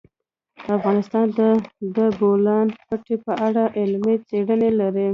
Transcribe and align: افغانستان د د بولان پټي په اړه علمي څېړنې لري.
افغانستان 0.77 1.25
د 1.37 1.39
د 1.95 1.97
بولان 2.19 2.67
پټي 2.87 3.15
په 3.25 3.33
اړه 3.47 3.63
علمي 3.79 4.15
څېړنې 4.27 4.69
لري. 4.79 5.09